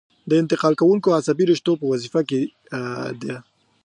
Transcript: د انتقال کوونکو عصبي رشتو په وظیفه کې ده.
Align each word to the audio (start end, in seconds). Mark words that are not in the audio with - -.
د 0.29 0.31
انتقال 0.41 0.73
کوونکو 0.81 1.15
عصبي 1.19 1.45
رشتو 1.51 1.71
په 1.79 1.85
وظیفه 1.91 2.21
کې 2.29 2.41
ده. 3.23 3.35